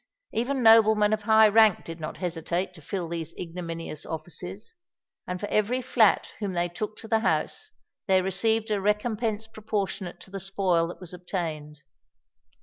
[0.33, 4.73] Even noblemen of high rank did not hesitate to fill these ignominious offices;
[5.27, 7.69] and for every flat whom they took to the house,
[8.07, 11.81] they received a recompense proportionate to the spoil that was obtained.